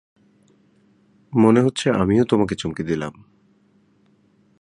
মনে 1.33 1.59
হচ্ছে 1.61 1.89
আমিও 1.91 2.23
তোমায় 2.25 2.55
চমকে 2.55 2.83
দিলাম। 2.83 3.13